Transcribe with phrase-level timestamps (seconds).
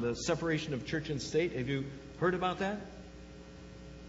[0.00, 1.52] the separation of church and state.
[1.52, 1.84] Have you
[2.18, 2.78] heard about that?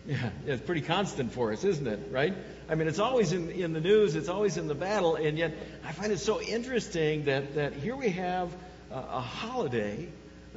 [0.07, 1.99] Yeah, it's pretty constant for us, isn't it?
[2.11, 2.33] Right?
[2.69, 5.53] I mean, it's always in, in the news, it's always in the battle, and yet
[5.83, 8.49] I find it so interesting that, that here we have
[8.89, 10.07] a, a holiday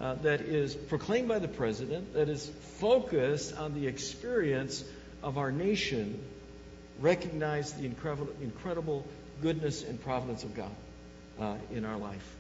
[0.01, 4.85] uh, that is proclaimed by the president, that is focused on the experience
[5.21, 6.23] of our nation,
[7.01, 9.05] recognize the incredible, incredible
[9.43, 10.71] goodness and providence of God
[11.41, 12.37] uh, in our life.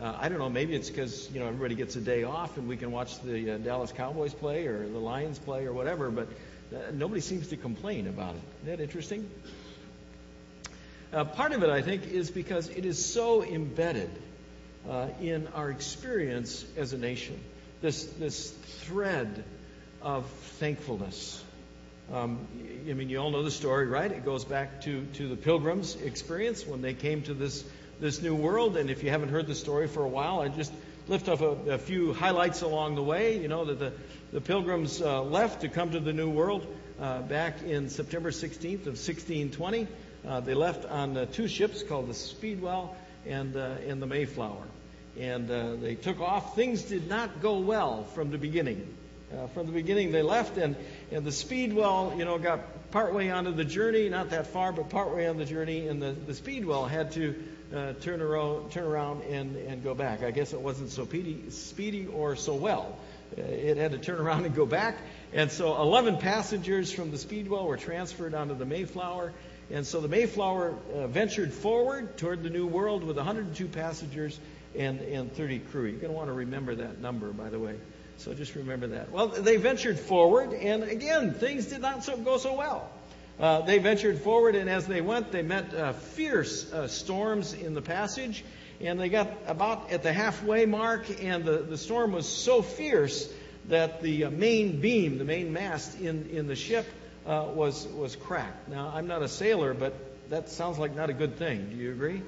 [0.00, 0.50] Uh, I don't know.
[0.50, 3.52] Maybe it's because you know everybody gets a day off and we can watch the
[3.52, 6.10] uh, Dallas Cowboys play or the Lions play or whatever.
[6.10, 6.28] But
[6.74, 8.40] uh, nobody seems to complain about it.
[8.62, 9.30] Isn't that interesting?
[11.12, 14.10] Uh, part of it, I think, is because it is so embedded
[14.90, 17.40] uh, in our experience as a nation.
[17.80, 19.44] This this thread
[20.02, 20.26] of
[20.58, 21.40] thankfulness.
[22.12, 22.46] Um,
[22.90, 24.10] I mean, you all know the story, right?
[24.10, 27.64] It goes back to to the Pilgrims' experience when they came to this
[28.00, 28.76] this new world.
[28.76, 30.72] And if you haven't heard the story for a while, I just
[31.08, 33.38] lift up a, a few highlights along the way.
[33.38, 33.92] You know that the,
[34.32, 36.66] the pilgrims uh, left to come to the new world
[37.00, 39.86] uh, back in September 16th of 1620.
[40.26, 44.66] Uh, they left on uh, two ships called the Speedwell and, uh, and the Mayflower.
[45.18, 46.56] And uh, they took off.
[46.56, 48.94] Things did not go well from the beginning.
[49.52, 50.76] from the beginning, they left, and,
[51.10, 55.26] and the Speedwell, you know, got partway onto the journey, not that far, but partway
[55.26, 57.34] on the journey, and the, the Speedwell had to
[57.74, 60.22] uh, turn around, turn around and, and go back.
[60.22, 61.04] I guess it wasn't so
[61.50, 62.96] speedy, or so well.
[63.36, 64.96] Uh, it had to turn around and go back.
[65.32, 69.32] And so 11 passengers from the Speedwell were transferred onto the Mayflower.
[69.70, 74.38] And so the Mayflower uh, ventured forward toward the New World with 102 passengers
[74.76, 75.86] and, and 30 crew.
[75.86, 77.76] You're going to want to remember that number, by the way.
[78.18, 79.10] So just remember that.
[79.10, 82.90] Well, they ventured forward, and again, things did not so, go so well.
[83.38, 87.74] Uh, they ventured forward, and as they went, they met uh, fierce uh, storms in
[87.74, 88.44] the passage.
[88.80, 93.32] And they got about at the halfway mark, and the, the storm was so fierce
[93.68, 96.86] that the uh, main beam, the main mast in, in the ship,
[97.26, 98.68] uh, was, was cracked.
[98.68, 99.94] Now, I'm not a sailor, but
[100.30, 101.70] that sounds like not a good thing.
[101.70, 102.22] Do you agree?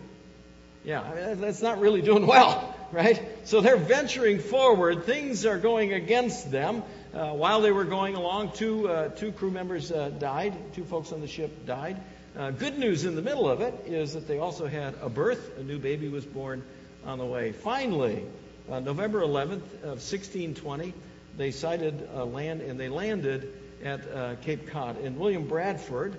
[0.87, 3.21] Yeah, that's not really doing well, right?
[3.43, 5.03] So they're venturing forward.
[5.03, 6.85] Things are going against them.
[7.13, 10.55] Uh, while they were going along, two, uh, two crew members uh, died.
[10.75, 12.01] Two folks on the ship died.
[12.39, 15.59] Uh, good news in the middle of it is that they also had a birth.
[15.59, 16.63] A new baby was born
[17.05, 17.51] on the way.
[17.51, 18.25] Finally,
[18.71, 20.95] uh, November 11th of 1620,
[21.37, 24.99] they sighted land and they landed at Cape Cod.
[24.99, 26.17] And William Bradford,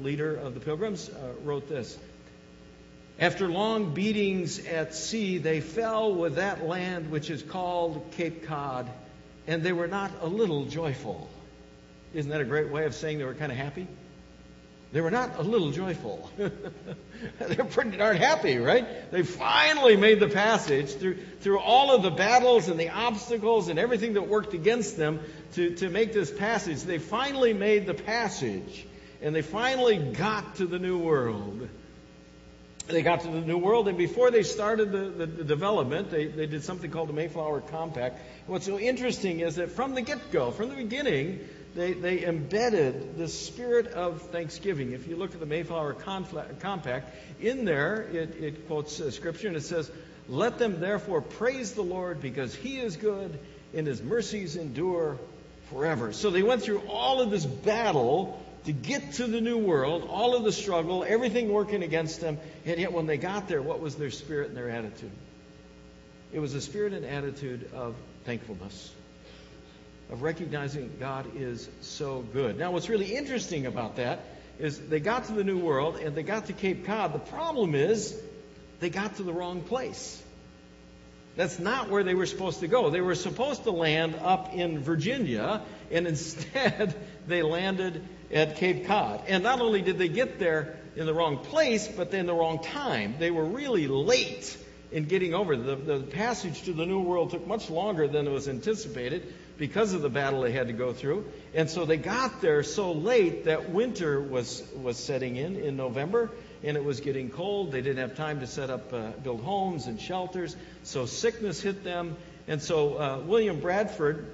[0.00, 1.10] leader of the Pilgrims,
[1.42, 1.98] wrote this.
[3.18, 8.90] After long beatings at sea, they fell with that land which is called Cape Cod
[9.46, 11.28] and they were not a little joyful.
[12.12, 13.86] Isn't that a great way of saying they were kind of happy?
[14.92, 16.30] They were not a little joyful.
[16.38, 19.10] They're pretty darn happy, right?
[19.10, 23.78] They finally made the passage through, through all of the battles and the obstacles and
[23.78, 25.18] everything that worked against them
[25.54, 26.82] to, to make this passage.
[26.82, 28.86] They finally made the passage
[29.20, 31.68] and they finally got to the new world
[32.86, 36.26] they got to the New World, and before they started the, the, the, development, they,
[36.26, 38.20] they did something called the Mayflower Compact.
[38.46, 41.40] What's so interesting is that from the get go, from the beginning,
[41.74, 44.92] they, they embedded the spirit of thanksgiving.
[44.92, 49.56] If you look at the Mayflower Compact, in there it, it quotes uh, scripture and
[49.56, 49.90] it says,
[50.28, 53.38] Let them therefore praise the Lord because he is good
[53.74, 55.18] and his mercies endure
[55.70, 56.12] forever.
[56.12, 60.34] So they went through all of this battle to get to the new world, all
[60.34, 63.96] of the struggle, everything working against them, and yet when they got there, what was
[63.96, 65.10] their spirit and their attitude?
[66.32, 67.94] It was a spirit and attitude of
[68.24, 68.92] thankfulness,
[70.10, 72.58] of recognizing God is so good.
[72.58, 74.24] Now, what's really interesting about that
[74.58, 77.12] is they got to the new world and they got to Cape Cod.
[77.12, 78.18] The problem is
[78.80, 80.20] they got to the wrong place.
[81.36, 82.90] That's not where they were supposed to go.
[82.90, 86.94] They were supposed to land up in Virginia, and instead
[87.26, 89.22] they landed at Cape Cod.
[89.28, 92.62] And not only did they get there in the wrong place, but in the wrong
[92.62, 93.14] time.
[93.18, 94.58] They were really late
[94.92, 95.56] in getting over.
[95.56, 99.92] The, the passage to the New World took much longer than it was anticipated because
[99.92, 101.26] of the battle they had to go through.
[101.54, 106.30] And so they got there so late that winter was, was setting in in November
[106.64, 107.72] and it was getting cold.
[107.72, 110.56] They didn't have time to set up, uh, build homes and shelters.
[110.82, 112.16] So sickness hit them.
[112.48, 114.26] And so uh, William Bradford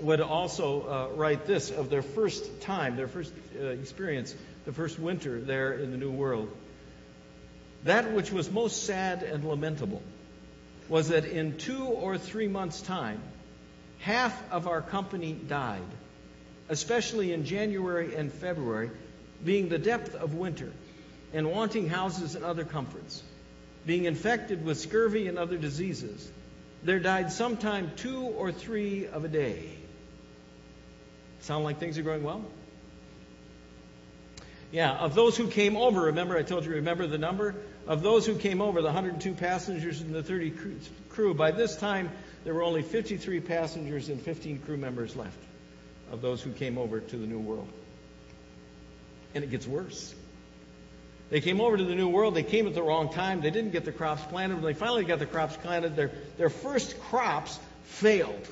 [0.00, 4.98] would also uh, write this of their first time, their first uh, experience, the first
[4.98, 6.54] winter there in the New World.
[7.84, 10.02] That which was most sad and lamentable
[10.88, 13.20] was that in two or three months' time,
[13.98, 15.82] half of our company died,
[16.68, 18.90] especially in January and February,
[19.44, 20.72] being the depth of winter
[21.32, 23.22] and wanting houses and other comforts,
[23.86, 26.30] being infected with scurvy and other diseases
[26.84, 29.70] there died sometime two or three of a day.
[31.44, 32.42] Sound like things are going well?
[34.72, 37.54] Yeah, of those who came over, remember I told you, remember the number?
[37.86, 40.54] Of those who came over, the 102 passengers and the 30
[41.10, 42.10] crew, by this time
[42.44, 45.38] there were only 53 passengers and 15 crew members left
[46.10, 47.68] of those who came over to the New World.
[49.34, 50.14] And it gets worse.
[51.28, 52.34] They came over to the New World.
[52.34, 53.42] They came at the wrong time.
[53.42, 54.54] They didn't get the crops planted.
[54.54, 58.48] When they finally got the crops planted, their, their first crops failed.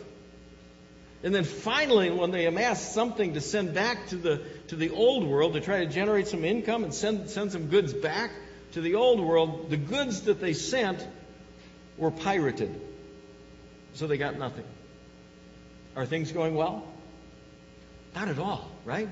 [1.23, 5.27] And then finally, when they amassed something to send back to the, to the old
[5.27, 8.33] world to try to generate some income and send, send some goods back
[8.73, 11.07] to the old world, the goods that they sent
[11.97, 12.81] were pirated.
[13.95, 14.65] So they got nothing.
[15.95, 16.87] Are things going well?
[18.15, 19.09] Not at all, right?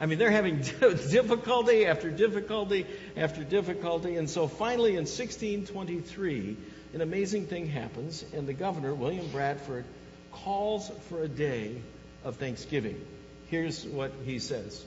[0.00, 2.86] I mean, they're having difficulty after difficulty
[3.16, 4.16] after difficulty.
[4.16, 6.56] And so finally, in 1623,
[6.94, 9.84] an amazing thing happens, and the governor, William Bradford,
[10.32, 11.76] calls for a day
[12.24, 13.04] of thanksgiving.
[13.48, 14.84] Here's what he says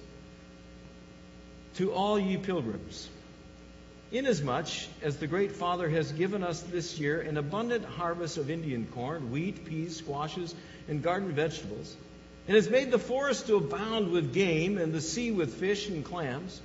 [1.76, 3.10] To all ye pilgrims,
[4.12, 4.70] inasmuch
[5.02, 9.32] as the great Father has given us this year an abundant harvest of Indian corn,
[9.32, 10.54] wheat, peas, squashes,
[10.88, 11.96] and garden vegetables,
[12.48, 16.06] and has made the forest to abound with game and the sea with fish and
[16.06, 16.62] clams,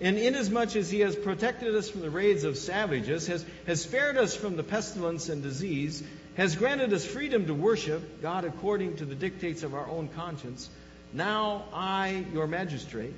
[0.00, 4.16] and inasmuch as he has protected us from the raids of savages, has, has spared
[4.16, 6.02] us from the pestilence and disease,
[6.38, 10.70] has granted us freedom to worship God according to the dictates of our own conscience,
[11.12, 13.16] now I, your magistrate,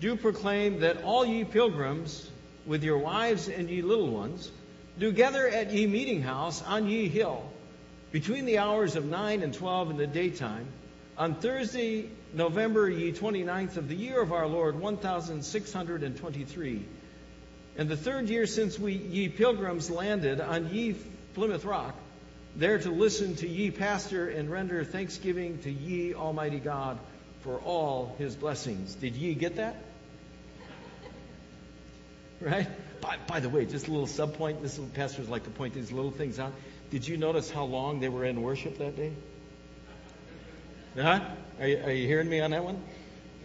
[0.00, 2.30] do proclaim that all ye pilgrims,
[2.64, 4.48] with your wives and ye little ones,
[4.96, 7.42] do gather at ye meeting house on ye hill,
[8.12, 10.68] between the hours of nine and twelve in the daytime,
[11.18, 16.84] on Thursday, November ye 29th of the year of our Lord, 1623,
[17.76, 20.94] and the third year since we ye pilgrims landed on ye
[21.34, 21.96] Plymouth Rock,
[22.56, 26.98] there to listen to ye pastor and render thanksgiving to ye Almighty God
[27.40, 28.94] for all his blessings.
[28.94, 29.76] Did ye get that?
[32.40, 32.66] Right?
[33.00, 34.62] By, by the way, just a little sub point.
[34.62, 36.52] This pastors like to point these little things out.
[36.90, 39.12] Did you notice how long they were in worship that day?
[40.96, 41.20] Huh?
[41.60, 42.82] Are you, are you hearing me on that one?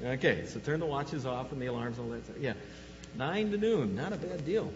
[0.03, 2.37] Okay, so turn the watches off and the alarms, all that stuff.
[2.39, 2.53] Yeah.
[3.15, 4.71] Nine to noon, not a bad deal.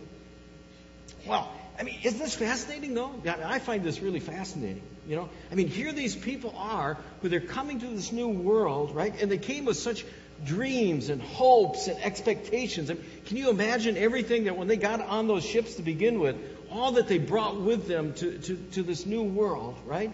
[1.28, 1.52] Well,
[1.82, 3.12] I mean, isn't this fascinating, though?
[3.26, 4.84] I find this really fascinating.
[5.08, 8.94] You know, I mean, here these people are who they're coming to this new world,
[8.94, 9.20] right?
[9.20, 10.06] And they came with such
[10.46, 12.92] dreams and hopes and expectations.
[12.92, 16.20] I mean, can you imagine everything that when they got on those ships to begin
[16.20, 16.36] with,
[16.70, 20.14] all that they brought with them to, to, to this new world, right?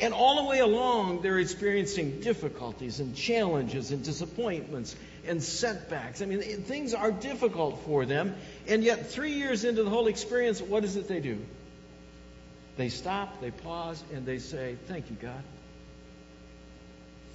[0.00, 4.94] And all the way along, they're experiencing difficulties and challenges and disappointments
[5.28, 6.22] and setbacks.
[6.22, 8.34] I mean, things are difficult for them.
[8.66, 11.38] And yet, three years into the whole experience, what is it they do?
[12.76, 15.42] They stop, they pause, and they say, Thank you, God.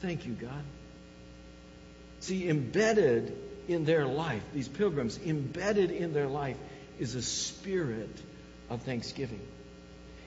[0.01, 0.63] Thank you, God.
[2.19, 3.37] See, embedded
[3.67, 6.57] in their life, these pilgrims, embedded in their life,
[6.99, 8.21] is a spirit
[8.69, 9.41] of thanksgiving.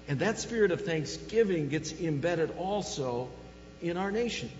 [0.09, 3.29] And that spirit of thanksgiving gets embedded also
[3.83, 4.51] in our nation.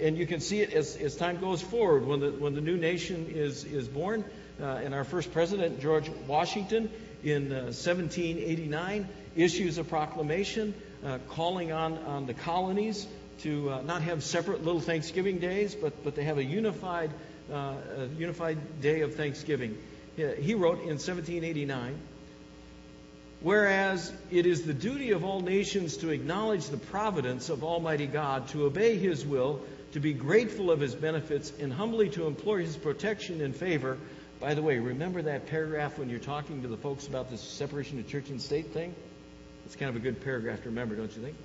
[0.00, 2.06] And you can see it as, as time goes forward.
[2.06, 4.24] When the, when the new nation is, is born,
[4.60, 6.90] uh, and our first president, George Washington,
[7.22, 10.74] in uh, 1789, issues a proclamation
[11.04, 13.06] uh, calling on, on the colonies
[13.40, 17.10] to uh, not have separate little Thanksgiving days, but, but to have a unified,
[17.52, 19.78] uh, a unified day of Thanksgiving.
[20.16, 21.96] He wrote in 1789
[23.40, 28.48] Whereas it is the duty of all nations to acknowledge the providence of Almighty God,
[28.48, 29.60] to obey His will,
[29.92, 33.98] to be grateful of His benefits, and humbly to implore His protection and favor.
[34.40, 37.98] By the way, remember that paragraph when you're talking to the folks about this separation
[37.98, 38.94] of church and state thing?
[39.66, 41.36] It's kind of a good paragraph to remember, don't you think?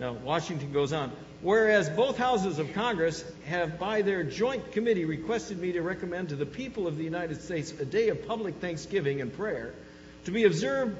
[0.00, 1.12] Now, Washington goes on.
[1.42, 6.36] Whereas both houses of Congress have, by their joint committee, requested me to recommend to
[6.36, 9.74] the people of the United States a day of public thanksgiving and prayer
[10.24, 10.96] to be observed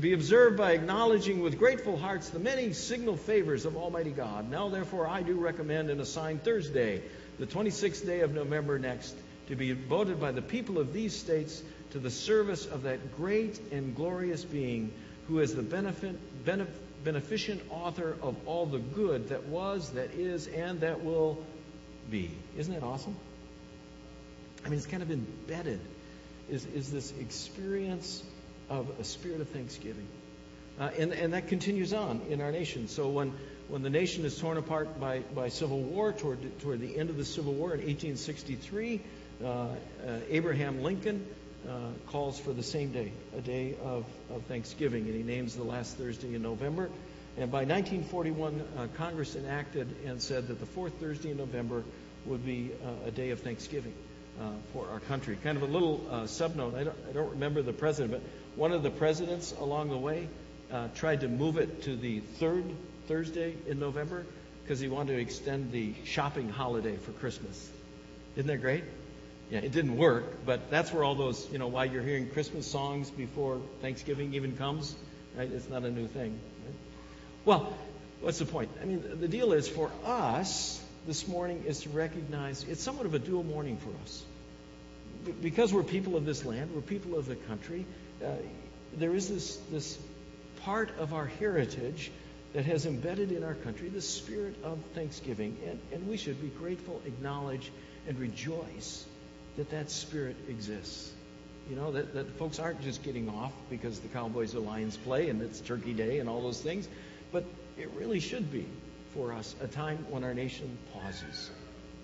[0.00, 4.50] be observed by acknowledging with grateful hearts the many signal favors of Almighty God.
[4.50, 7.02] Now, therefore, I do recommend and assign Thursday,
[7.38, 9.14] the 26th day of November next,
[9.48, 13.60] to be devoted by the people of these states to the service of that great
[13.72, 14.92] and glorious being
[15.26, 16.68] who is the benefit, benef,
[17.04, 21.38] beneficent author of all the good that was, that is, and that will
[22.10, 22.30] be.
[22.56, 23.16] Isn't that awesome?
[24.64, 25.80] I mean, it's kind of embedded,
[26.50, 28.22] is, is this experience
[28.68, 30.06] of a spirit of thanksgiving.
[30.78, 32.86] Uh, and, and that continues on in our nation.
[32.88, 33.32] So when,
[33.68, 37.16] when the nation is torn apart by, by civil war, toward, toward the end of
[37.16, 39.00] the Civil War in 1863,
[39.42, 39.66] uh, uh,
[40.28, 41.26] Abraham Lincoln
[41.68, 41.72] uh,
[42.06, 45.96] calls for the same day, a day of, of Thanksgiving, and he names the last
[45.96, 46.90] Thursday in November.
[47.36, 51.82] And by 1941, uh, Congress enacted and said that the fourth Thursday in November
[52.26, 53.94] would be uh, a day of Thanksgiving
[54.40, 55.36] uh, for our country.
[55.42, 56.74] Kind of a little uh, subnote.
[56.74, 58.22] I don't, I don't remember the president, but
[58.58, 60.28] one of the presidents along the way
[60.72, 62.64] uh, tried to move it to the third
[63.06, 64.26] Thursday in November
[64.62, 67.70] because he wanted to extend the shopping holiday for Christmas.
[68.34, 68.82] Isn't that great?
[69.50, 72.66] Yeah, it didn't work, but that's where all those, you know, why you're hearing Christmas
[72.66, 74.94] songs before Thanksgiving even comes,
[75.36, 75.50] right?
[75.50, 76.32] It's not a new thing.
[76.64, 76.74] Right?
[77.44, 77.72] Well,
[78.20, 78.70] what's the point?
[78.82, 83.14] I mean, the deal is for us this morning is to recognize it's somewhat of
[83.14, 84.24] a dual morning for us.
[85.40, 87.86] Because we're people of this land, we're people of the country,
[88.24, 88.32] uh,
[88.96, 89.98] there is this, this
[90.62, 92.10] part of our heritage
[92.52, 95.56] that has embedded in our country the spirit of thanksgiving.
[95.66, 97.70] And, and we should be grateful, acknowledge,
[98.06, 99.04] and rejoice
[99.56, 101.12] that that spirit exists.
[101.68, 105.28] You know, that, that folks aren't just getting off because the Cowboys or Lions play
[105.28, 106.88] and it's Turkey Day and all those things,
[107.30, 107.44] but
[107.76, 108.66] it really should be
[109.14, 111.50] for us a time when our nation pauses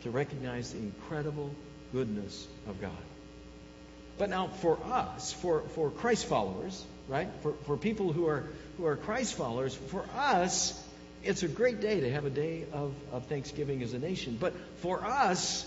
[0.02, 1.50] to recognize the incredible
[1.92, 2.92] goodness of God.
[4.18, 7.28] But now, for us, for, for Christ followers, right?
[7.42, 8.44] For, for people who are,
[8.76, 10.80] who are Christ followers, for us,
[11.22, 14.36] it's a great day to have a day of, of Thanksgiving as a nation.
[14.38, 15.66] But for us,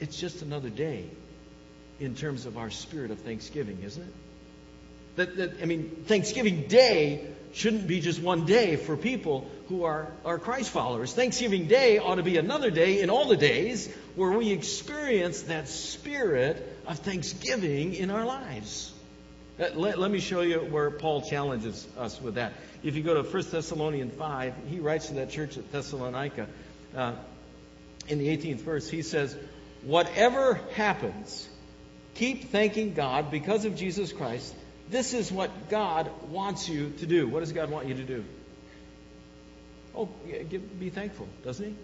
[0.00, 1.10] it's just another day
[2.00, 4.14] in terms of our spirit of Thanksgiving, isn't it?
[5.16, 10.10] That, that I mean, Thanksgiving Day shouldn't be just one day for people who are,
[10.24, 11.12] are Christ followers.
[11.12, 15.68] Thanksgiving Day ought to be another day in all the days where we experience that
[15.68, 18.92] spirit of thanksgiving in our lives.
[19.60, 22.52] Uh, let, let, me show you where Paul challenges us with that.
[22.82, 26.48] If you go to 1 Thessalonians 5, he writes to that church at Thessalonica
[26.96, 27.12] uh,
[28.08, 29.36] in the 18th verse, he says,
[29.82, 31.48] Whatever happens,
[32.14, 34.54] keep thanking God because of Jesus Christ
[34.92, 37.26] this is what God wants you to do.
[37.26, 38.24] What does God want you to do?
[39.94, 40.08] Oh,
[40.78, 41.74] be thankful, doesn't He?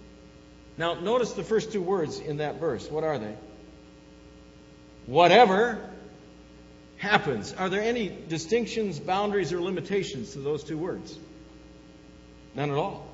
[0.76, 2.88] Now, notice the first two words in that verse.
[2.90, 3.34] What are they?
[5.08, 5.80] Whatever
[6.98, 7.52] happens.
[7.54, 11.18] Are there any distinctions, boundaries, or limitations to those two words?
[12.54, 13.08] None at all.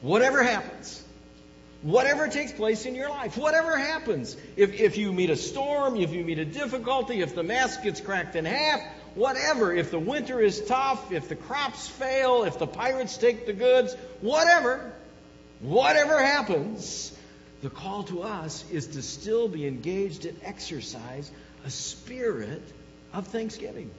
[0.00, 1.04] Whatever happens
[1.84, 4.36] whatever takes place in your life, whatever happens.
[4.56, 8.00] If, if you meet a storm, if you meet a difficulty, if the mask gets
[8.00, 8.80] cracked in half,
[9.14, 9.72] whatever.
[9.72, 13.94] If the winter is tough, if the crops fail, if the pirates take the goods,
[14.22, 14.92] whatever,
[15.60, 17.12] whatever happens,
[17.64, 21.30] the call to us is to still be engaged and exercise
[21.64, 22.62] a spirit
[23.14, 23.90] of thanksgiving.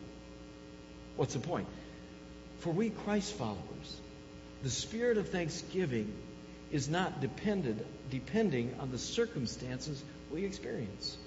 [1.15, 1.67] What's the point?
[2.59, 4.01] For we Christ followers,
[4.61, 6.13] the spirit of thanksgiving
[6.71, 11.17] is not dependent, depending on the circumstances we experience.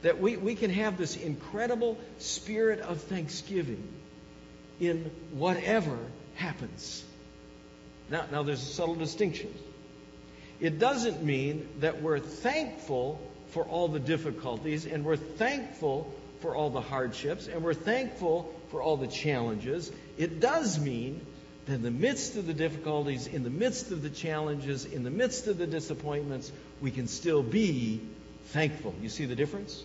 [0.00, 3.86] That we, we can have this incredible spirit of thanksgiving
[4.80, 5.98] in whatever
[6.36, 7.04] happens.
[8.08, 9.52] Now, now there's a subtle distinction.
[10.60, 16.70] It doesn't mean that we're thankful for all the difficulties and we're thankful for all
[16.70, 19.90] the hardships and we're thankful for all the challenges.
[20.18, 21.24] It does mean
[21.66, 25.10] that in the midst of the difficulties, in the midst of the challenges, in the
[25.10, 28.00] midst of the disappointments, we can still be
[28.46, 28.94] thankful.
[29.00, 29.82] You see the difference?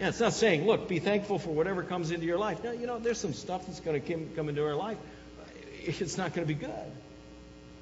[0.00, 2.64] Yeah, it's not saying, look, be thankful for whatever comes into your life.
[2.64, 4.98] Now, you know, there's some stuff that's going to come into our life.
[5.84, 6.92] It's not going to be good.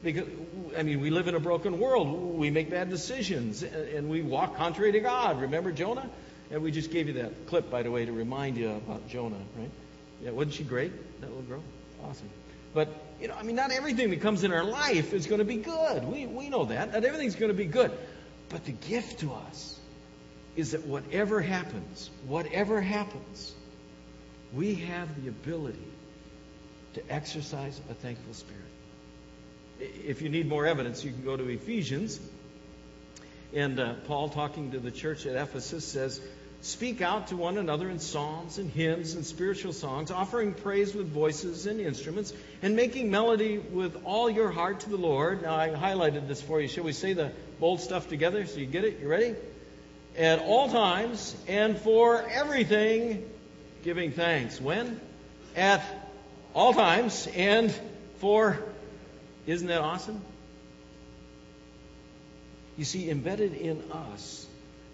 [0.03, 0.29] Because,
[0.79, 2.39] I mean, we live in a broken world.
[2.39, 5.43] We make bad decisions and we walk contrary to God.
[5.43, 6.09] Remember Jonah?
[6.51, 9.39] And we just gave you that clip, by the way, to remind you about Jonah,
[9.57, 9.71] right?
[10.23, 11.63] Yeah, wasn't she great, that little girl?
[12.05, 12.29] Awesome.
[12.75, 12.89] But,
[13.21, 15.57] you know, I mean, not everything that comes in our life is going to be
[15.57, 16.05] good.
[16.05, 16.93] We, we know that.
[16.93, 17.93] Not everything's going to be good.
[18.49, 19.79] But the gift to us
[20.57, 23.55] is that whatever happens, whatever happens,
[24.53, 25.79] we have the ability
[26.95, 28.70] to exercise a thankful spirit.
[29.81, 32.21] If you need more evidence, you can go to Ephesians.
[33.55, 36.21] And uh, Paul, talking to the church at Ephesus, says,
[36.63, 41.09] Speak out to one another in psalms and hymns and spiritual songs, offering praise with
[41.09, 45.43] voices and instruments, and making melody with all your heart to the Lord.
[45.43, 46.69] Now, I highlighted this for you.
[46.69, 49.01] Shall we say the bold stuff together so you get it?
[49.01, 49.35] You ready?
[50.19, 53.27] At all times and for everything,
[53.83, 54.61] giving thanks.
[54.61, 55.01] When?
[55.57, 55.83] At
[56.55, 57.75] all times and
[58.19, 58.59] for.
[59.47, 60.21] Isn't that awesome?
[62.77, 64.47] You see, embedded in us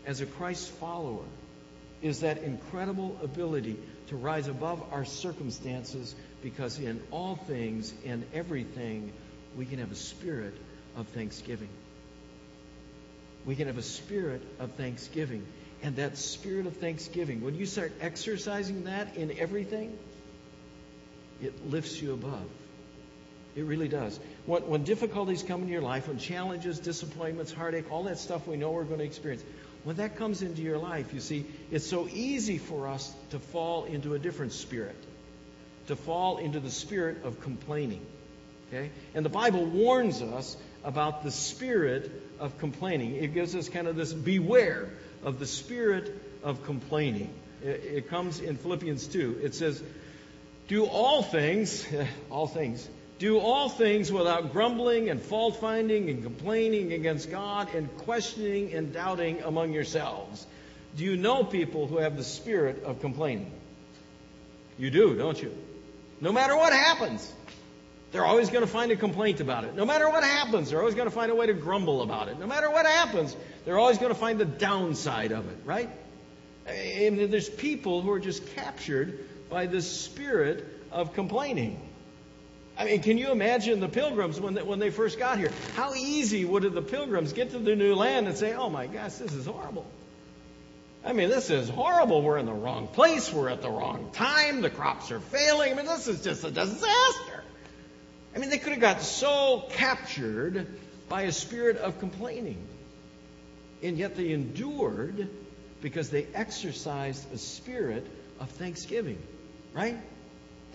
[0.07, 1.25] as a Christ follower
[2.03, 3.77] is that incredible ability
[4.09, 9.13] to rise above our circumstances because in all things and everything
[9.57, 10.55] we can have a spirit
[10.97, 11.69] of thanksgiving.
[13.45, 15.47] We can have a spirit of thanksgiving.
[15.83, 19.97] And that spirit of thanksgiving, when you start exercising that in everything,
[21.43, 22.47] it lifts you above.
[23.57, 24.21] It really does.
[24.45, 28.57] When, when difficulties come into your life, when challenges, disappointments, heartache, all that stuff we
[28.57, 29.43] know we're going to experience,
[29.83, 33.85] when that comes into your life, you see, it's so easy for us to fall
[33.85, 34.97] into a different spirit,
[35.87, 38.05] to fall into the spirit of complaining.
[38.69, 38.91] Okay?
[39.15, 43.17] And the Bible warns us about the spirit of complaining.
[43.17, 44.91] It gives us kind of this beware
[45.25, 47.33] of the spirit of complaining.
[47.63, 49.41] It, it comes in Philippians 2.
[49.43, 49.83] It says,
[50.69, 51.87] Do all things,
[52.31, 52.87] all things,
[53.19, 58.93] do all things without grumbling and fault finding and complaining against God and questioning and
[58.93, 60.47] doubting among yourselves.
[60.97, 63.51] Do you know people who have the spirit of complaining?
[64.79, 65.57] You do, don't you?
[66.21, 67.33] No matter what happens,
[68.13, 69.75] they're always going to find a complaint about it.
[69.75, 72.39] No matter what happens, they're always going to find a way to grumble about it.
[72.39, 75.91] No matter what happens, they're always going to find the downside of it, right?
[76.67, 81.81] And there's people who are just captured by this spirit of complaining.
[82.79, 85.51] I mean, can you imagine the pilgrims when they, when they first got here?
[85.75, 89.15] How easy would the pilgrims get to the new land and say, oh my gosh,
[89.15, 89.87] this is horrible?
[91.05, 92.21] I mean, this is horrible.
[92.21, 93.33] We're in the wrong place.
[93.33, 94.61] We're at the wrong time.
[94.61, 95.73] The crops are failing.
[95.73, 97.45] I mean, this is just a disaster.
[98.35, 100.67] I mean, they could have got so captured
[101.09, 102.59] by a spirit of complaining.
[103.83, 105.31] And yet they endured
[105.81, 108.07] because they exercised a spirit
[108.41, 109.23] of thanksgiving,
[109.73, 109.97] right?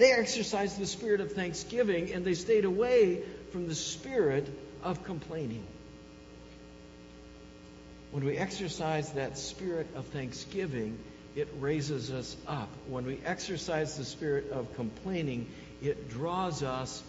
[0.01, 4.50] They exercised the spirit of thanksgiving and they stayed away from the spirit
[4.81, 5.63] of complaining.
[8.10, 10.98] When we exercise that spirit of thanksgiving,
[11.36, 12.70] it raises us up.
[12.88, 15.48] When we exercise the spirit of complaining,
[15.84, 17.03] it draws us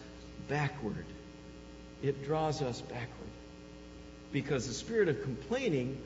[0.49, 1.07] backward.
[2.03, 3.31] It draws us backward.
[4.33, 5.97] Because the spirit of complaining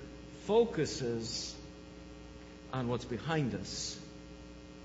[0.45, 1.53] focuses
[2.73, 3.99] on what's behind us.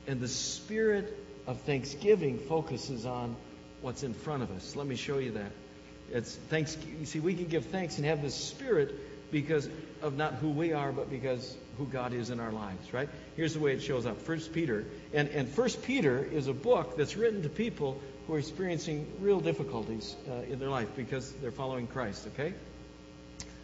[0.07, 1.15] And the spirit
[1.47, 3.35] of thanksgiving focuses on
[3.81, 4.75] what's in front of us.
[4.75, 5.51] Let me show you that.
[6.11, 6.77] It's thanks.
[6.99, 9.69] You see, we can give thanks and have this spirit because
[10.01, 12.93] of not who we are, but because who God is in our lives.
[12.93, 13.09] Right?
[13.35, 14.21] Here's the way it shows up.
[14.21, 18.39] First Peter, and and First Peter is a book that's written to people who are
[18.39, 22.27] experiencing real difficulties uh, in their life because they're following Christ.
[22.33, 22.53] Okay.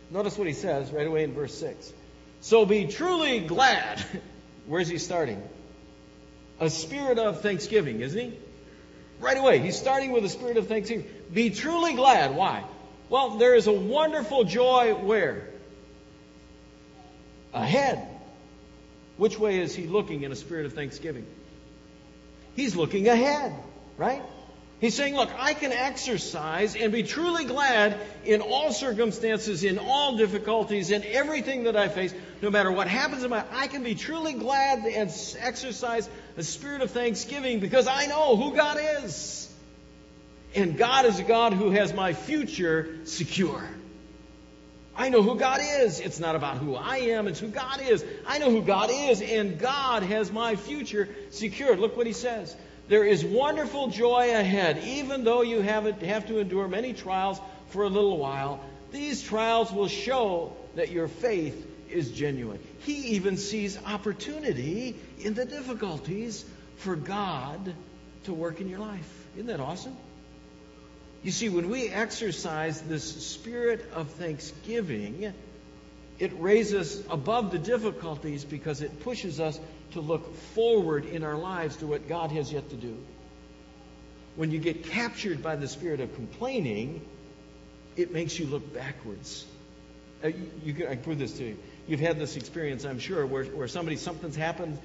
[0.09, 1.91] Notice what he says right away in verse six.
[2.39, 4.03] So be truly glad.
[4.67, 5.41] Where's he starting?
[6.59, 8.37] A spirit of thanksgiving, isn't he?
[9.19, 11.07] Right away, he's starting with a spirit of thanksgiving.
[11.33, 12.35] Be truly glad.
[12.35, 12.63] Why?
[13.09, 15.49] Well, there is a wonderful joy where?
[17.53, 18.07] Ahead.
[19.17, 21.25] Which way is he looking in a spirit of thanksgiving?
[22.55, 23.53] He's looking ahead,
[23.97, 24.21] right?
[24.79, 30.17] He's saying, look, I can exercise and be truly glad in all circumstances, in all
[30.17, 32.13] difficulties, in everything that I face,
[32.43, 33.43] no matter what happens in my.
[33.51, 35.09] I can be truly glad and
[35.39, 39.51] exercise a spirit of thanksgiving because I know who God is.
[40.53, 43.67] And God is a God who has my future secure.
[44.95, 45.99] I know who God is.
[45.99, 48.05] It's not about who I am, it's who God is.
[48.27, 51.79] I know who God is, and God has my future secured.
[51.79, 52.55] Look what he says.
[52.87, 57.83] There is wonderful joy ahead, even though you have, have to endure many trials for
[57.83, 58.61] a little while.
[58.91, 62.59] These trials will show that your faith is genuine.
[62.79, 66.45] He even sees opportunity in the difficulties
[66.77, 67.73] for God
[68.23, 69.27] to work in your life.
[69.35, 69.95] Isn't that awesome?
[71.23, 75.33] You see, when we exercise this spirit of thanksgiving,
[76.19, 79.59] it raises above the difficulties because it pushes us
[79.91, 82.97] to look forward in our lives to what God has yet to do.
[84.35, 87.05] When you get captured by the spirit of complaining,
[87.95, 89.45] it makes you look backwards.
[90.23, 91.57] Uh, you, you, I prove this to you.
[91.87, 94.77] You've had this experience, I'm sure, where, where somebody, something's happened,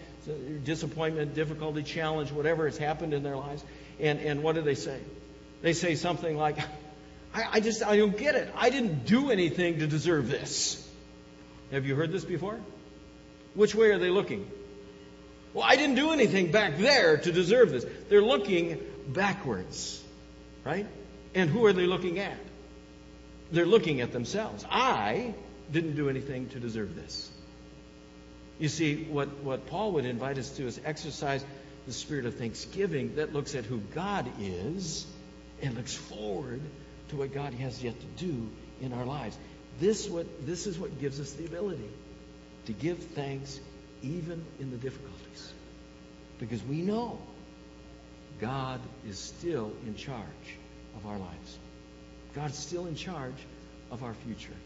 [0.64, 3.64] disappointment, difficulty, challenge, whatever has happened in their lives,
[3.98, 5.00] and, and what do they say?
[5.62, 6.58] They say something like,
[7.34, 8.52] I, I just, I don't get it.
[8.56, 10.88] I didn't do anything to deserve this.
[11.72, 12.60] Have you heard this before?
[13.54, 14.50] Which way are they looking?
[15.54, 17.84] Well, I didn't do anything back there to deserve this.
[18.08, 20.02] They're looking backwards,
[20.64, 20.86] right?
[21.34, 22.38] And who are they looking at?
[23.50, 24.64] They're looking at themselves.
[24.70, 25.34] I
[25.70, 27.30] didn't do anything to deserve this.
[28.58, 31.44] You see, what, what Paul would invite us to is exercise
[31.86, 35.06] the spirit of thanksgiving that looks at who God is
[35.60, 36.60] and looks forward
[37.08, 38.48] to what God has yet to do
[38.80, 39.36] in our lives.
[39.80, 41.88] This, what, this is what gives us the ability
[42.66, 43.58] to give thanks
[44.02, 45.21] even in the difficulties.
[46.42, 47.20] Because we know
[48.40, 50.56] God is still in charge
[50.96, 51.58] of our lives.
[52.34, 53.36] God's still in charge
[53.92, 54.56] of our future.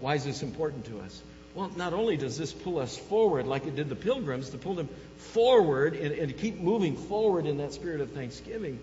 [0.00, 1.22] Why is this important to us?
[1.54, 4.74] Well, not only does this pull us forward like it did the pilgrims, to pull
[4.74, 8.80] them forward and, and to keep moving forward in that spirit of thanksgiving,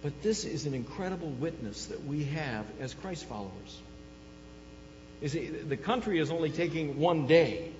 [0.00, 3.80] but this is an incredible witness that we have as Christ followers.
[5.20, 7.72] You see, the country is only taking one day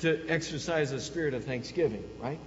[0.00, 2.38] to exercise a spirit of thanksgiving, right?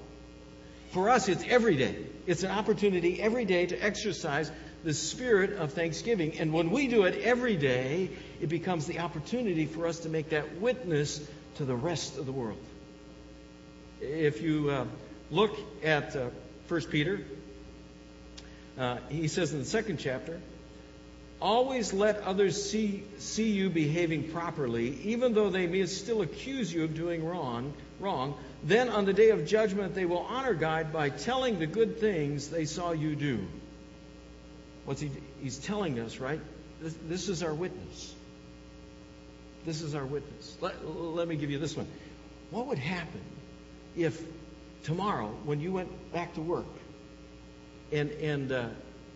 [0.91, 1.95] For us, it's every day.
[2.27, 4.51] It's an opportunity every day to exercise
[4.83, 6.37] the spirit of thanksgiving.
[6.39, 8.09] And when we do it every day,
[8.41, 11.21] it becomes the opportunity for us to make that witness
[11.55, 12.59] to the rest of the world.
[14.01, 14.85] If you uh,
[15.29, 16.29] look at uh,
[16.67, 17.21] 1 Peter,
[18.77, 20.41] uh, he says in the second chapter,
[21.41, 26.83] Always let others see, see you behaving properly, even though they may still accuse you
[26.83, 28.35] of doing wrong, wrong.
[28.63, 32.49] Then on the day of judgment, they will honor God by telling the good things
[32.49, 33.47] they saw you do.
[34.85, 35.09] What's he,
[35.41, 36.39] he's telling us, right?
[36.79, 38.13] This, this is our witness.
[39.65, 40.55] This is our witness.
[40.61, 41.87] Let, let me give you this one.
[42.51, 43.21] What would happen
[43.95, 44.21] if
[44.83, 46.65] tomorrow, when you went back to work,
[47.91, 48.67] and, and uh,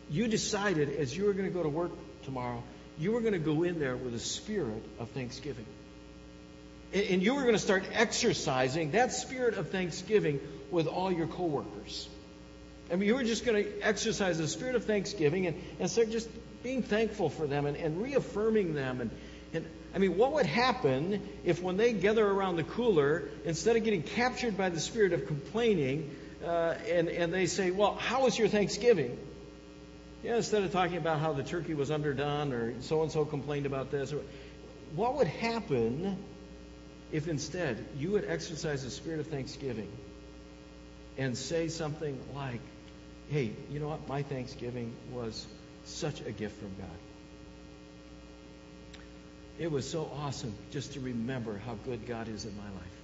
[0.09, 1.91] you decided as you were going to go to work
[2.25, 2.61] tomorrow,
[2.97, 5.65] you were going to go in there with a spirit of thanksgiving.
[6.93, 10.39] And you were going to start exercising that spirit of thanksgiving
[10.71, 12.07] with all your coworkers.
[12.91, 16.11] I mean, you were just going to exercise the spirit of thanksgiving and, and start
[16.11, 16.29] just
[16.63, 19.01] being thankful for them and, and reaffirming them.
[19.01, 19.11] And,
[19.53, 23.83] and I mean, what would happen if when they gather around the cooler, instead of
[23.83, 28.37] getting captured by the spirit of complaining, uh, and, and they say, Well, how was
[28.37, 29.17] your Thanksgiving?
[30.25, 33.67] Yeah, instead of talking about how the turkey was underdone or so and so complained
[33.67, 34.21] about this, or,
[34.95, 36.17] what would happen
[37.11, 39.87] if instead you would exercise the spirit of thanksgiving
[41.19, 42.61] and say something like,
[43.29, 44.07] hey, you know what?
[44.07, 45.45] My Thanksgiving was
[45.83, 46.97] such a gift from God.
[49.59, 52.95] It was so awesome just to remember how good God is in my life.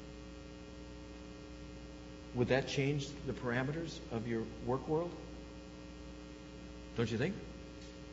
[2.33, 5.11] Would that change the parameters of your work world?
[6.97, 7.35] Don't you think?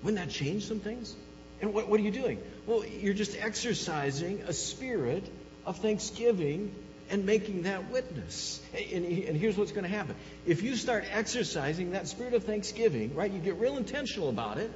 [0.03, 1.15] Wouldn't that change some things?
[1.61, 2.41] And what, what are you doing?
[2.67, 5.29] Well, you're just exercising a spirit
[5.67, 6.75] of thanksgiving
[7.11, 8.61] and making that witness.
[8.75, 10.15] And, and here's what's going to happen.
[10.47, 14.71] If you start exercising that spirit of thanksgiving, right, you get real intentional about it,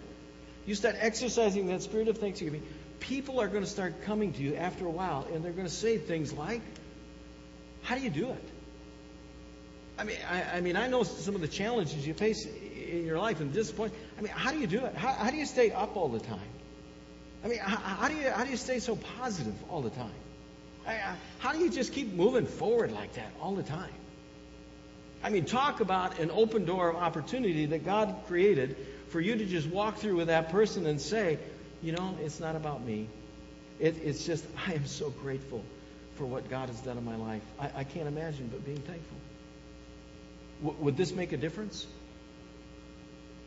[0.67, 2.63] you start exercising that spirit of thanksgiving,
[3.01, 5.73] people are going to start coming to you after a while and they're going to
[5.73, 6.63] say things like,
[7.83, 8.49] How do you do it?
[9.99, 12.47] I mean, I, I mean, I know some of the challenges you face
[12.99, 14.03] in your life and disappointment.
[14.19, 14.95] I mean, how do you do it?
[14.95, 16.39] How, how do you stay up all the time?
[17.45, 20.11] I mean, how, how, do you how do you stay so positive all the time?
[20.87, 23.93] I, I, how do you just keep moving forward like that all the time?
[25.25, 28.77] I mean, talk about an open door of opportunity that God created
[29.09, 31.39] for you to just walk through with that person and say,
[31.83, 33.09] you know, it's not about me.
[33.79, 35.65] It, it's just, I am so grateful
[36.17, 37.43] for what God has done in my life.
[37.59, 39.17] I, I can't imagine but being thankful.
[40.63, 41.87] W- would this make a difference?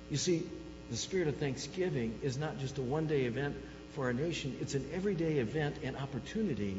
[0.09, 0.43] You see,
[0.89, 3.55] the spirit of thanksgiving is not just a one day event
[3.93, 6.75] for our nation, it's an everyday event and opportunity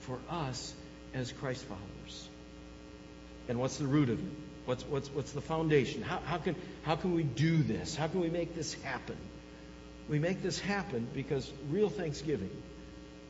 [0.00, 0.74] for us
[1.14, 2.28] as Christ followers.
[3.48, 4.32] And what's the root of it?
[4.64, 6.02] What's, what's, what's the foundation?
[6.02, 7.96] How, how, can, how can we do this?
[7.96, 9.16] How can we make this happen?
[10.08, 12.50] We make this happen because real thanksgiving,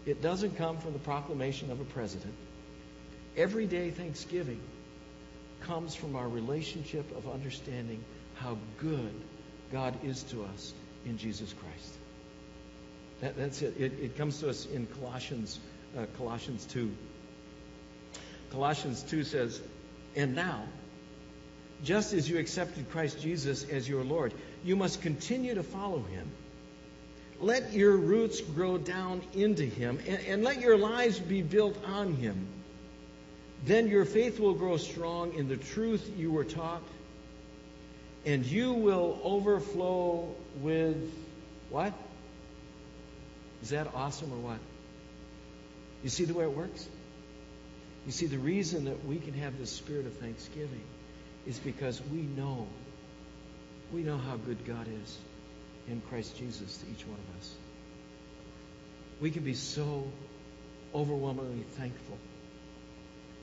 [0.06, 2.34] it doesn't come from the proclamation of a president.
[3.36, 4.60] Everyday thanksgiving
[5.60, 8.04] comes from our relationship of understanding
[8.40, 9.12] how good
[9.72, 10.72] God is to us
[11.04, 11.94] in Jesus Christ.
[13.20, 13.74] That, that's it.
[13.78, 13.92] it.
[14.00, 14.16] it.
[14.16, 15.58] comes to us in Colossians,
[15.96, 16.90] uh, Colossians 2.
[18.50, 19.60] Colossians 2 says,
[20.14, 20.62] And now,
[21.82, 24.32] just as you accepted Christ Jesus as your Lord,
[24.64, 26.30] you must continue to follow him.
[27.40, 32.14] Let your roots grow down into him, and, and let your lives be built on
[32.14, 32.46] him.
[33.64, 36.82] Then your faith will grow strong in the truth you were taught
[38.24, 41.12] and you will overflow with
[41.70, 41.92] what?
[43.62, 44.58] Is that awesome or what?
[46.02, 46.86] You see the way it works?
[48.06, 50.84] You see, the reason that we can have this spirit of thanksgiving
[51.46, 52.66] is because we know,
[53.92, 55.18] we know how good God is
[55.88, 57.54] in Christ Jesus to each one of us.
[59.20, 60.10] We can be so
[60.94, 62.16] overwhelmingly thankful.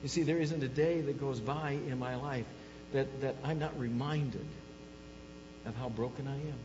[0.02, 2.46] You see, there isn't a day that goes by in my life
[2.94, 4.46] that, that I'm not reminded
[5.66, 6.60] of how broken I am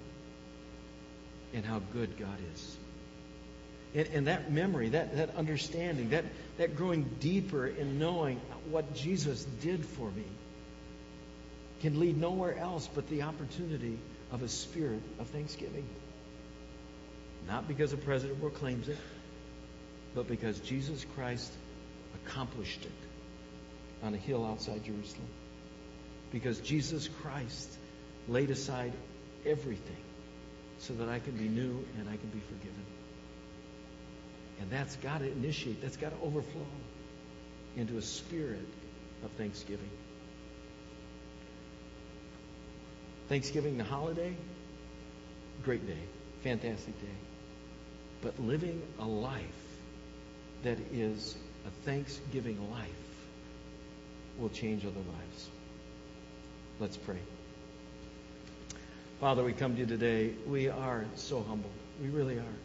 [1.54, 2.76] and how good God is.
[3.94, 6.24] And, and, that memory, that, that understanding, that,
[6.58, 10.24] that growing deeper in knowing what Jesus did for me
[11.80, 13.98] can lead nowhere else but the opportunity
[14.30, 15.88] of a spirit of thanksgiving.
[17.48, 18.98] Not because a president proclaims it,
[20.14, 21.52] but because Jesus Christ
[22.24, 25.28] accomplished it on a hill outside Jerusalem.
[26.30, 27.76] Because Jesus Christ
[28.28, 28.92] laid aside
[29.46, 29.96] everything
[30.78, 32.84] so that I can be new and I can be forgiven.
[34.60, 36.66] And that's got to initiate, that's got to overflow
[37.76, 38.66] into a spirit
[39.24, 39.90] of thanksgiving.
[43.28, 44.34] Thanksgiving, the holiday,
[45.64, 46.02] great day,
[46.42, 47.16] fantastic day.
[48.22, 49.44] But living a life
[50.62, 52.88] that is a thanksgiving life
[54.38, 55.48] will change other lives.
[56.80, 57.20] Let's pray.
[59.20, 60.32] Father, we come to you today.
[60.46, 61.74] We are so humbled.
[62.00, 62.56] We really are.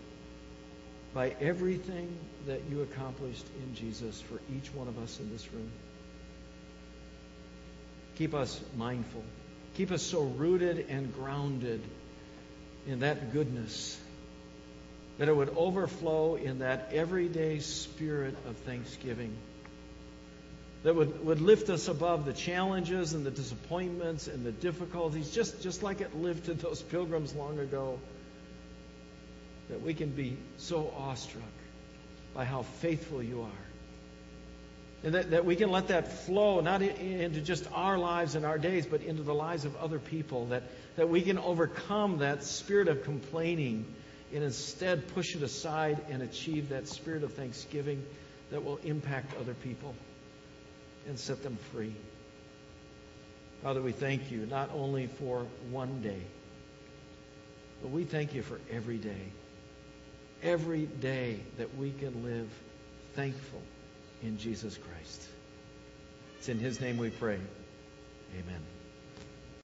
[1.13, 5.69] By everything that you accomplished in Jesus for each one of us in this room.
[8.15, 9.21] Keep us mindful.
[9.75, 11.81] Keep us so rooted and grounded
[12.87, 13.99] in that goodness
[15.17, 19.35] that it would overflow in that everyday spirit of thanksgiving
[20.85, 25.63] that would, would lift us above the challenges and the disappointments and the difficulties, just,
[25.63, 27.99] just like it lifted those pilgrims long ago.
[29.69, 31.41] That we can be so awestruck
[32.35, 33.63] by how faithful you are.
[35.03, 38.59] And that, that we can let that flow not into just our lives and our
[38.59, 40.45] days, but into the lives of other people.
[40.47, 40.61] That,
[40.97, 43.91] that we can overcome that spirit of complaining
[44.31, 48.05] and instead push it aside and achieve that spirit of thanksgiving
[48.51, 49.95] that will impact other people
[51.07, 51.95] and set them free.
[53.63, 56.21] Father, we thank you not only for one day,
[57.81, 59.31] but we thank you for every day.
[60.43, 62.49] Every day that we can live
[63.15, 63.61] thankful
[64.21, 65.27] in Jesus Christ.
[66.37, 67.39] It's in His name we pray.
[68.33, 68.74] Amen.